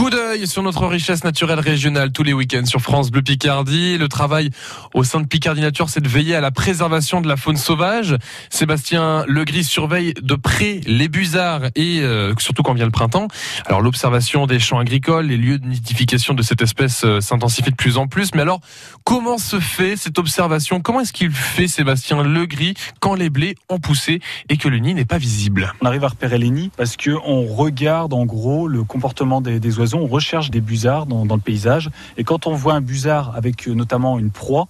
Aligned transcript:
Coup 0.00 0.08
d'œil 0.08 0.46
sur 0.46 0.62
notre 0.62 0.86
richesse 0.86 1.24
naturelle 1.24 1.60
régionale 1.60 2.10
tous 2.10 2.22
les 2.22 2.32
week-ends 2.32 2.64
sur 2.64 2.80
France 2.80 3.10
Bleu 3.10 3.20
Picardie. 3.20 3.98
Le 3.98 4.08
travail 4.08 4.48
au 4.94 5.04
sein 5.04 5.20
de 5.20 5.26
Picardie 5.26 5.60
Nature, 5.60 5.90
c'est 5.90 6.00
de 6.00 6.08
veiller 6.08 6.34
à 6.34 6.40
la 6.40 6.50
préservation 6.50 7.20
de 7.20 7.28
la 7.28 7.36
faune 7.36 7.58
sauvage. 7.58 8.16
Sébastien 8.48 9.26
Legris 9.28 9.64
surveille 9.64 10.14
de 10.14 10.34
près 10.36 10.80
les 10.86 11.08
busards 11.08 11.64
et 11.74 12.00
euh, 12.00 12.32
surtout 12.38 12.62
quand 12.62 12.72
vient 12.72 12.86
le 12.86 12.90
printemps. 12.90 13.28
Alors 13.66 13.82
l'observation 13.82 14.46
des 14.46 14.58
champs 14.58 14.78
agricoles, 14.78 15.26
les 15.26 15.36
lieux 15.36 15.58
de 15.58 15.66
nidification 15.66 16.32
de 16.32 16.42
cette 16.42 16.62
espèce 16.62 17.04
euh, 17.04 17.20
s'intensifie 17.20 17.70
de 17.70 17.76
plus 17.76 17.98
en 17.98 18.06
plus. 18.06 18.30
Mais 18.34 18.40
alors, 18.40 18.60
comment 19.04 19.36
se 19.36 19.60
fait 19.60 19.98
cette 19.98 20.18
observation? 20.18 20.80
Comment 20.80 21.00
est-ce 21.00 21.12
qu'il 21.12 21.30
fait 21.30 21.68
Sébastien 21.68 22.22
Legris 22.22 22.72
quand 23.00 23.16
les 23.16 23.28
blés 23.28 23.54
ont 23.68 23.80
poussé 23.80 24.20
et 24.48 24.56
que 24.56 24.68
le 24.68 24.78
nid 24.78 24.94
n'est 24.94 25.04
pas 25.04 25.18
visible? 25.18 25.74
On 25.82 25.84
arrive 25.84 26.04
à 26.04 26.08
repérer 26.08 26.38
les 26.38 26.48
nids 26.48 26.70
parce 26.74 26.96
que 26.96 27.10
on 27.26 27.44
regarde 27.44 28.14
en 28.14 28.24
gros 28.24 28.66
le 28.66 28.82
comportement 28.82 29.42
des, 29.42 29.60
des 29.60 29.78
oiseaux 29.78 29.89
on 29.98 30.06
recherche 30.06 30.50
des 30.50 30.60
busards 30.60 31.06
dans, 31.06 31.24
dans, 31.26 31.36
le 31.36 31.40
paysage. 31.40 31.90
Et 32.16 32.24
quand 32.24 32.46
on 32.46 32.54
voit 32.54 32.74
un 32.74 32.80
busard 32.80 33.34
avec 33.36 33.68
euh, 33.68 33.74
notamment 33.74 34.18
une 34.18 34.30
proie, 34.30 34.68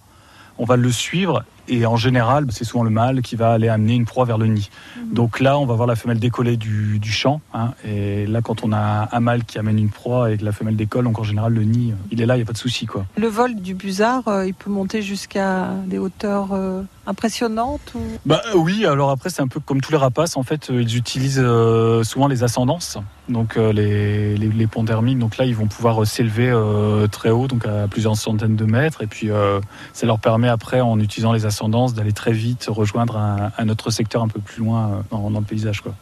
on 0.58 0.64
va 0.64 0.76
le 0.76 0.92
suivre 0.92 1.44
et 1.70 1.86
en 1.86 1.96
général, 1.96 2.46
c'est 2.50 2.64
souvent 2.64 2.82
le 2.82 2.90
mâle 2.90 3.22
qui 3.22 3.36
va 3.36 3.52
aller 3.52 3.68
amener 3.68 3.94
une 3.94 4.04
proie 4.04 4.24
vers 4.24 4.38
le 4.38 4.46
nid. 4.46 4.68
Mmh. 4.96 5.14
Donc 5.14 5.38
là, 5.38 5.56
on 5.56 5.66
va 5.66 5.74
voir 5.74 5.86
la 5.86 5.94
femelle 5.94 6.18
décoller 6.18 6.56
du, 6.56 6.98
du 6.98 7.12
champ. 7.12 7.40
Hein, 7.54 7.74
et 7.84 8.26
là, 8.26 8.42
quand 8.42 8.64
on 8.64 8.72
a 8.72 9.08
un 9.12 9.20
mâle 9.20 9.44
qui 9.44 9.58
amène 9.58 9.78
une 9.78 9.88
proie 9.88 10.32
et 10.32 10.36
que 10.36 10.44
la 10.44 10.52
femelle 10.52 10.76
décolle, 10.76 11.04
donc 11.04 11.20
en 11.20 11.22
général, 11.22 11.54
le 11.54 11.62
nid, 11.62 11.94
il 12.10 12.20
est 12.20 12.26
là, 12.26 12.34
il 12.34 12.38
n'y 12.38 12.42
a 12.42 12.46
pas 12.46 12.52
de 12.52 12.58
souci. 12.58 12.86
Quoi. 12.86 13.06
Le 13.16 13.28
vol 13.28 13.54
du 13.54 13.74
busard, 13.74 14.26
euh, 14.26 14.46
il 14.46 14.54
peut 14.54 14.70
monter 14.70 15.00
jusqu'à 15.00 15.68
des 15.86 15.98
hauteurs 15.98 16.48
euh, 16.52 16.82
impressionnantes 17.10 17.92
ou... 17.94 18.00
bah, 18.24 18.40
Oui, 18.54 18.86
alors 18.86 19.10
après, 19.10 19.28
c'est 19.28 19.42
un 19.42 19.48
peu 19.48 19.60
comme 19.60 19.80
tous 19.80 19.92
les 19.92 19.98
rapaces. 19.98 20.36
En 20.36 20.42
fait, 20.42 20.70
ils 20.70 20.96
utilisent 20.96 21.42
euh, 21.42 22.02
souvent 22.04 22.28
les 22.28 22.42
ascendances. 22.42 22.98
Donc 23.30 23.56
euh, 23.56 23.72
les, 23.72 24.36
les, 24.36 24.48
les 24.48 24.66
ponts 24.66 24.84
thermiques, 24.84 25.18
donc 25.18 25.36
là 25.36 25.44
ils 25.44 25.54
vont 25.54 25.68
pouvoir 25.68 26.04
s'élever 26.04 26.50
euh, 26.50 27.06
très 27.06 27.30
haut, 27.30 27.46
donc 27.46 27.64
à 27.64 27.86
plusieurs 27.86 28.16
centaines 28.16 28.56
de 28.56 28.64
mètres, 28.64 29.02
et 29.02 29.06
puis 29.06 29.30
euh, 29.30 29.60
ça 29.92 30.04
leur 30.06 30.18
permet 30.18 30.48
après, 30.48 30.80
en 30.80 30.98
utilisant 30.98 31.32
les 31.32 31.46
ascendances, 31.46 31.94
d'aller 31.94 32.12
très 32.12 32.32
vite 32.32 32.66
rejoindre 32.68 33.16
un, 33.16 33.52
un, 33.56 33.68
autre 33.68 33.90
secteur 33.90 34.22
un 34.22 34.28
peu 34.28 34.40
plus 34.40 34.64
loin 34.64 35.04
dans, 35.12 35.30
dans 35.30 35.38
le 35.38 35.44
paysage. 35.44 35.80
Quoi. 35.80 35.94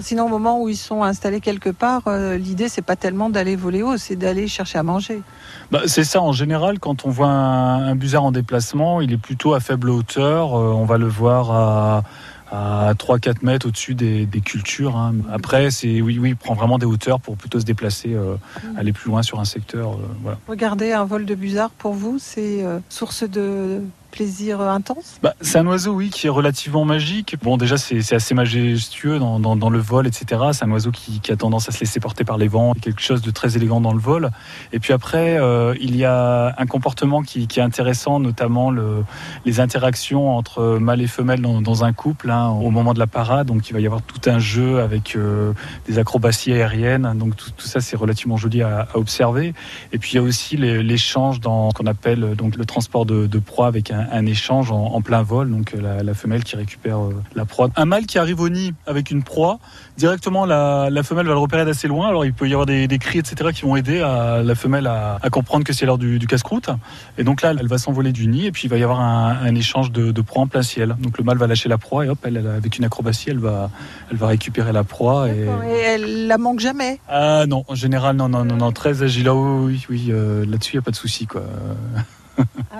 Sinon, 0.00 0.26
au 0.26 0.28
moment 0.28 0.60
où 0.60 0.68
ils 0.68 0.76
sont 0.76 1.02
installés 1.02 1.40
quelque 1.40 1.70
part, 1.70 2.02
euh, 2.06 2.36
l'idée 2.36 2.68
c'est 2.68 2.82
pas 2.82 2.96
tellement 2.96 3.30
d'aller 3.30 3.56
voler 3.56 3.82
haut, 3.82 3.96
c'est 3.96 4.16
d'aller 4.16 4.48
chercher 4.48 4.78
à 4.78 4.82
manger. 4.82 5.22
Bah, 5.70 5.82
c'est 5.86 6.04
ça. 6.04 6.20
En 6.20 6.32
général, 6.32 6.78
quand 6.78 7.04
on 7.04 7.10
voit 7.10 7.28
un, 7.28 7.88
un, 7.88 7.94
busard 7.94 8.24
en 8.24 8.32
déplacement, 8.32 9.00
il 9.00 9.12
est 9.12 9.18
plutôt 9.18 9.54
à 9.54 9.60
faible 9.60 9.90
hauteur. 9.90 10.52
on 10.52 10.84
va 10.84 10.98
le 10.98 11.06
voir 11.06 11.50
à 11.50 12.02
à 12.50 12.92
3-4 12.94 13.38
mètres 13.42 13.66
au-dessus 13.66 13.94
des, 13.94 14.26
des, 14.26 14.40
cultures. 14.40 14.96
Hein. 14.96 15.14
Après, 15.32 15.70
c'est 15.70 16.00
oui, 16.00 16.18
oui, 16.18 16.30
il 16.30 16.36
prend 16.36 16.54
vraiment 16.54 16.78
des 16.78 16.86
hauteurs 16.86 17.20
pour 17.20 17.36
plutôt 17.36 17.58
se 17.58 17.64
déplacer, 17.64 18.14
euh, 18.14 18.36
aller 18.76 18.92
plus 18.92 19.10
loin 19.10 19.22
sur 19.22 19.40
un 19.40 19.44
secteur. 19.44 19.94
Euh, 19.94 19.96
voilà. 20.22 20.38
Regardez 20.46 20.92
un 20.92 21.04
vol 21.04 21.26
de 21.26 21.34
busard 21.34 21.70
pour 21.70 21.92
vous, 21.92 22.18
c'est 22.18 22.64
euh, 22.64 22.78
source 22.88 23.24
de 23.24 23.80
plaisir 24.10 24.60
intense? 24.60 25.18
Bah, 25.22 25.34
C'est 25.40 25.58
un 25.58 25.66
oiseau, 25.66 25.92
oui, 25.92 26.10
qui 26.10 26.26
est 26.26 26.30
relativement 26.30 26.84
magique. 26.84 27.36
Bon, 27.42 27.56
déjà, 27.56 27.76
c'est 27.76 28.14
assez 28.14 28.34
majestueux 28.34 29.18
dans, 29.18 29.70
le 29.70 29.78
vol, 29.78 30.06
etc. 30.06 30.42
C'est 30.52 30.64
un 30.64 30.70
oiseau 30.70 30.90
qui, 30.90 31.20
a 31.30 31.36
tendance 31.36 31.68
à 31.68 31.72
se 31.72 31.80
laisser 31.80 32.00
porter 32.00 32.24
par 32.24 32.38
les 32.38 32.48
vents, 32.48 32.72
quelque 32.74 33.00
chose 33.00 33.22
de 33.22 33.30
très 33.30 33.56
élégant 33.56 33.80
dans 33.80 33.92
le 33.92 33.98
vol. 33.98 34.30
Et 34.72 34.78
puis 34.78 34.92
après, 34.92 35.38
euh, 35.38 35.74
il 35.80 35.96
y 35.96 36.04
a 36.04 36.54
un 36.56 36.66
comportement 36.66 37.22
qui, 37.22 37.42
est 37.42 37.60
intéressant, 37.60 38.20
notamment 38.20 38.70
le, 38.70 39.04
les 39.44 39.60
interactions 39.60 40.36
entre 40.36 40.78
mâle 40.78 41.02
et 41.02 41.06
femelle 41.06 41.40
dans, 41.40 41.84
un 41.84 41.92
couple 41.92 42.30
hein, 42.30 42.48
au 42.48 42.70
moment 42.70 42.94
de 42.94 42.98
la 42.98 43.06
parade. 43.06 43.48
Donc, 43.48 43.68
il 43.68 43.72
va 43.72 43.80
y 43.80 43.86
avoir 43.86 44.02
tout 44.02 44.30
un 44.30 44.38
jeu 44.38 44.80
avec 44.80 45.16
euh, 45.16 45.52
des 45.86 45.98
acrobaties 45.98 46.52
aériennes. 46.52 47.12
Donc, 47.16 47.36
tout, 47.36 47.50
ça, 47.58 47.80
c'est 47.80 47.96
relativement 47.96 48.36
joli 48.36 48.62
à, 48.62 48.88
à, 48.92 48.96
observer. 48.96 49.52
Et 49.92 49.98
puis, 49.98 50.12
il 50.12 50.14
y 50.16 50.18
a 50.18 50.22
aussi 50.22 50.56
l'échange 50.56 51.40
dans 51.40 51.70
ce 51.70 51.74
qu'on 51.74 51.86
appelle 51.86 52.34
donc, 52.36 52.56
le 52.56 52.64
transport 52.64 53.04
de, 53.04 53.26
de 53.26 53.38
proie 53.38 53.66
avec 53.66 53.90
un, 53.90 53.95
un 54.10 54.26
échange 54.26 54.70
en, 54.70 54.94
en, 54.94 55.00
plein 55.00 55.22
vol, 55.22 55.50
donc 55.50 55.72
la, 55.72 56.02
la 56.02 56.14
femelle 56.14 56.44
qui 56.44 56.56
récupère 56.56 56.98
euh, 56.98 57.14
la 57.34 57.44
proie. 57.44 57.68
Un 57.76 57.84
mâle 57.84 58.06
qui 58.06 58.18
arrive 58.18 58.40
au 58.40 58.48
nid 58.48 58.74
avec 58.86 59.10
une 59.10 59.22
proie, 59.22 59.58
directement 59.96 60.44
la, 60.44 60.88
la 60.90 61.02
femelle 61.02 61.26
va 61.26 61.32
le 61.32 61.38
repérer 61.38 61.64
d'assez 61.64 61.88
loin, 61.88 62.08
alors 62.08 62.24
il 62.24 62.32
peut 62.32 62.48
y 62.48 62.52
avoir 62.52 62.66
des, 62.66 62.88
des, 62.88 62.98
cris, 62.98 63.18
etc., 63.18 63.50
qui 63.54 63.62
vont 63.62 63.76
aider 63.76 64.00
à, 64.00 64.42
la 64.42 64.54
femelle 64.54 64.86
à, 64.86 65.18
à 65.22 65.30
comprendre 65.30 65.64
que 65.64 65.72
c'est 65.72 65.86
l'heure 65.86 65.98
du, 65.98 66.18
du 66.18 66.26
casse-croûte. 66.26 66.70
Et 67.18 67.24
donc 67.24 67.42
là, 67.42 67.54
elle 67.58 67.68
va 67.68 67.78
s'envoler 67.78 68.12
du 68.12 68.26
nid, 68.26 68.46
et 68.46 68.52
puis 68.52 68.64
il 68.64 68.70
va 68.70 68.76
y 68.76 68.82
avoir 68.82 69.00
un, 69.00 69.36
un 69.42 69.54
échange 69.54 69.92
de, 69.92 70.12
de, 70.12 70.20
proie 70.20 70.42
en 70.42 70.46
plein 70.46 70.62
ciel. 70.62 70.96
Donc 70.98 71.18
le 71.18 71.24
mâle 71.24 71.38
va 71.38 71.46
lâcher 71.46 71.68
la 71.68 71.78
proie, 71.78 72.06
et 72.06 72.08
hop, 72.08 72.18
elle, 72.24 72.36
elle, 72.36 72.46
avec 72.46 72.78
une 72.78 72.84
acrobatie, 72.84 73.30
elle 73.30 73.38
va, 73.38 73.70
elle 74.10 74.16
va 74.16 74.26
récupérer 74.28 74.72
la 74.72 74.84
proie. 74.84 75.28
Et... 75.28 75.46
et... 75.68 75.80
elle 75.80 76.26
la 76.26 76.38
manque 76.38 76.60
jamais? 76.60 77.00
Ah 77.08 77.44
non, 77.46 77.64
en 77.68 77.74
général, 77.74 78.16
non, 78.16 78.28
non, 78.28 78.44
non, 78.44 78.56
non 78.56 78.72
très 78.72 79.02
agile. 79.02 79.28
Oh, 79.28 79.64
oui, 79.64 79.84
oui, 79.88 80.06
euh, 80.10 80.44
là-dessus, 80.46 80.74
il 80.74 80.76
n'y 80.76 80.80
a 80.80 80.82
pas 80.82 80.90
de 80.90 80.96
souci, 80.96 81.26
quoi. 81.26 81.42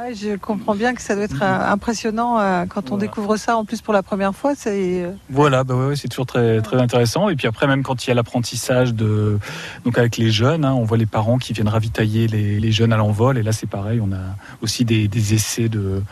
Ouais, 0.06 0.14
je 0.14 0.36
comprends 0.36 0.74
bien 0.74 0.94
que 0.94 1.02
ça 1.02 1.14
doit 1.14 1.24
être 1.24 1.42
euh, 1.42 1.72
impressionnant 1.72 2.38
euh, 2.38 2.66
quand 2.66 2.86
on 2.86 2.96
voilà. 2.96 3.06
découvre 3.06 3.36
ça 3.36 3.56
en 3.56 3.64
plus 3.64 3.80
pour 3.82 3.92
la 3.92 4.02
première 4.02 4.34
fois. 4.34 4.54
C'est 4.54 5.04
euh, 5.04 5.12
voilà, 5.30 5.64
bah 5.64 5.74
ouais, 5.74 5.96
c'est 5.96 6.08
toujours 6.08 6.26
très 6.26 6.60
très 6.62 6.76
intéressant. 6.76 7.28
Et 7.28 7.36
puis 7.36 7.46
après, 7.46 7.66
même 7.66 7.82
quand 7.82 8.04
il 8.04 8.08
y 8.08 8.10
a 8.10 8.14
l'apprentissage 8.14 8.94
de 8.94 9.38
donc 9.84 9.98
avec 9.98 10.16
les 10.16 10.30
jeunes, 10.30 10.64
hein, 10.64 10.74
on 10.74 10.84
voit 10.84 10.96
les 10.96 11.06
parents 11.06 11.38
qui 11.38 11.52
viennent 11.52 11.68
ravitailler 11.68 12.26
les, 12.26 12.60
les 12.60 12.72
jeunes 12.72 12.92
à 12.92 12.96
l'envol. 12.96 13.38
Et 13.38 13.42
là, 13.42 13.52
c'est 13.52 13.68
pareil, 13.68 14.00
on 14.00 14.12
a 14.12 14.36
aussi 14.62 14.84
des, 14.84 15.08
des 15.08 15.34
essais 15.34 15.68
de, 15.68 16.02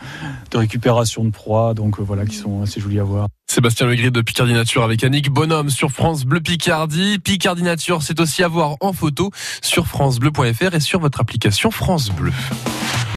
de, 0.51 0.57
récupération 0.57 1.23
de 1.23 1.31
proie, 1.31 1.73
donc 1.73 1.99
voilà, 1.99 2.25
qui 2.25 2.35
sont 2.35 2.61
assez 2.61 2.79
jolis 2.79 2.99
à 2.99 3.03
voir. 3.03 3.27
Sébastien 3.47 3.87
Legris 3.87 4.11
de 4.11 4.21
Picardie 4.21 4.53
Nature 4.53 4.83
avec 4.83 5.03
Annick 5.03 5.29
Bonhomme 5.29 5.69
sur 5.69 5.91
France 5.91 6.25
Bleu 6.25 6.41
Picardie. 6.41 7.19
Picardie 7.19 7.63
Nature, 7.63 8.01
c'est 8.01 8.19
aussi 8.19 8.43
à 8.43 8.47
voir 8.47 8.75
en 8.81 8.91
photo 8.91 9.31
sur 9.61 9.87
francebleu.fr 9.87 10.73
et 10.73 10.79
sur 10.79 10.99
votre 10.99 11.21
application 11.21 11.71
France 11.71 12.09
Bleu. 12.09 12.31